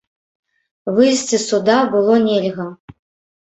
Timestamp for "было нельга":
1.95-2.69